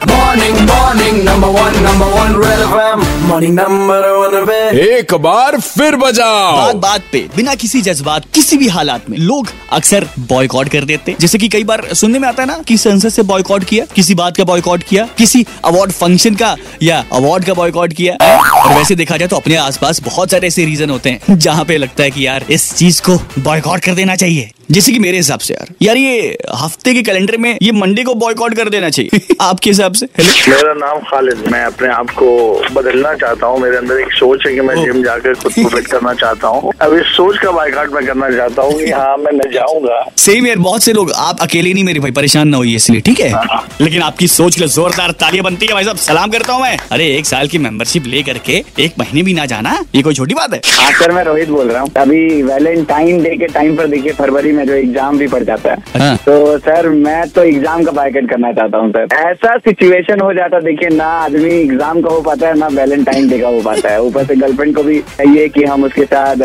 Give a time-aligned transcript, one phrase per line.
[0.00, 3.00] Morning, morning, number one, number one, Red FM.
[3.26, 4.74] Morning, number one, red.
[4.78, 9.48] एक बार फिर बजाओ बात बात पे बिना किसी जज्बात किसी भी हालात में लोग
[9.72, 12.76] अक्सर बॉयकॉट कर देते हैं जैसे कि कई बार सुनने में आता है ना कि
[12.78, 17.44] संसद से बॉयकॉट किया किसी बात का बॉयकॉट किया किसी अवार्ड फ़ंक्शन का या अवार्ड
[17.44, 21.10] का बॉयकॉट किया और वैसे देखा जाए तो अपने आसपास बहुत सारे ऐसे रीजन होते
[21.10, 24.92] हैं जहाँ पे लगता है कि यार इस चीज़ को बॉयकॉट कर देना चाहिए जैसे
[24.92, 28.54] कि मेरे हिसाब से यार। यार ये हफ़्ते के कैलेंडर में ये मंडे को बॉयकॉट
[28.54, 30.06] कर देना चाहिए। आपके हिसाब से?
[30.18, 32.28] हेलो मेरा नाम खालिद मैं अपने आप को
[32.74, 35.86] बदलना चाहता हूँ। मेरे अंदर एक सोच है कि मैं जिम जाकर खुद को फिट
[35.86, 39.32] करना चाहता हूँ। अब इस सोच का बाइकाट मैं करना चाहता हूँ कि हाँ मैं
[39.34, 42.74] न जाऊँगा। सेम यार बहुत से लोग आप अकेले नहीं मेरे भाई परेशान ना होइए
[42.76, 43.32] इसलिए ठीक है?
[43.80, 47.06] लेकिन आपकी सोच के जोरदार तालियाँ बनती है भाई साहब। सलाम करता हूँ मैं। अरे
[47.16, 50.54] एक साल की मेंबरशिप ले करके एक महीने भी ना जाना ये कोई छोटी बात
[50.54, 50.60] है?
[50.76, 54.56] हाँ सर मैं रोहित बोल रहा हूँ। अभी वैलेंटाइन डे के टाइम पर देखिए फरवरी
[54.58, 58.30] में जो एग्ज़ाम भी पड़ जाता है। हाँ। तो सर मैं तो एग्ज़ाम का बाइकट
[58.30, 59.06] करना चाहता हूँ सर?
[59.18, 63.38] ऐसा सिचुएशन हो जाता देखिए ना आदमी एग्ज़ाम का हो पाता है ना वैलेंटाइन डे
[63.38, 66.42] का हो पाता है। ऊपर से गर्लफ्रेंड को भी चाहिए कि हम उसके साथ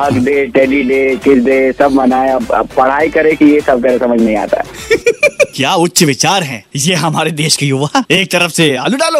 [0.00, 4.20] hug day teddy day kiss day सब मनाए। पढ़ाई करे कि ये सब करे समझ
[4.20, 4.62] नहीं आता।
[5.56, 6.64] क्या उच्च विचार हैं?
[6.76, 9.18] ये हमारे देश के युवा। एक तरफ़ से आलू डालो।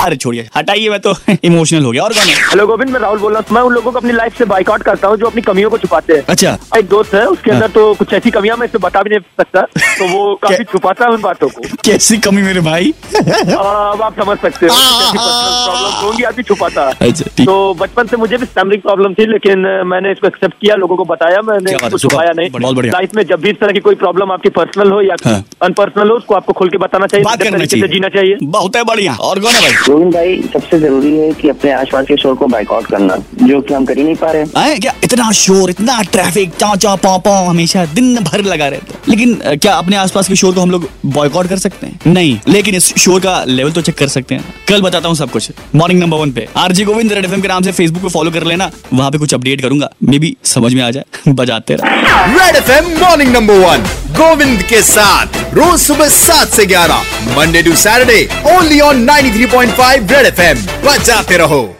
[0.00, 1.14] अरे छोड़िए। हटाइए मैं तो
[1.44, 2.24] इमोशनल हो गया। और है?
[2.50, 4.82] हेलो गोविंद मैं राहुल बोल रहा हूँ। मैं उन लोगों को अपनी लाइफ से बाइकआउट
[4.82, 7.92] करता हूँ जो अपनी कमियों को छुपाते हैं। अच्छा। एक दोस्त है उसके अंदर तो
[7.94, 9.60] कुछ ऐसी कमियाँ मैं इसमें बता भी नहीं सकता
[9.98, 12.92] तो वो काफ़ी छुपाता है उन बातों को। कैसी कमी मेरे भाई?
[13.16, 14.74] अब आप समझ सकते हो
[15.12, 19.66] प्रॉब्लम होंगी आदमी छुपाता है। अच्छा तो बचपन से मुझे भी स्टैमरिंग प्रॉब्लम थी लेकिन
[19.86, 23.40] मैंने इसको एक्सेप्ट किया लोगों को बताया मैंने है, इसको छुपाया नहीं। लाइफ में जब
[23.40, 26.52] भी इस तरह की कोई प्रॉब्लम आपकी पर्सनल हो या हाँ। अनपर्सनल हो उसको आपको
[26.52, 29.72] खोल के बताना चाहिए जीना चाहिए। बहुत है बढ़िया। और कौन है भाई?
[29.88, 33.74] गोविंद भाई सबसे ज़रूरी है कि अपने आसपास के शोर को बाइकआउट करना जो कि
[33.74, 34.94] हम कर ही नहीं पा रहे आए क्या?
[35.04, 39.34] इतना शोर इतना ट्रैफ़िक चा चा पा पा हमेशा दिन भर लगा रहता है। लेकिन
[39.56, 42.00] क्या अपने आसपास के शोर को हम लोग बॉयकॉट कर सकते हैं?
[42.06, 45.30] नहीं, लेकिन इस शोर का लेवल तो चेक कर सकते हैं। कल बताता हूँ सब
[45.30, 48.30] कुछ। मॉर्निंग नंबर वन पे। आरजी गोविंद रेड एफएम के नाम से फेसबुक पे फॉलो
[48.30, 52.38] कर लेना। वहाँ पे कुछ अपडेट करूँगा। मे बी समझ में आ जाए। बजाते रहो।
[52.38, 57.02] Red FM morning number one Govind के साथ। रोज सुबह सात से ग्यारह
[57.36, 61.79] Monday to Saturday only on 93.5 red FM बजाते रहो।